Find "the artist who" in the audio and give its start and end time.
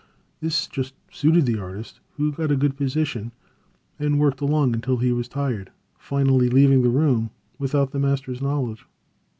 1.45-2.31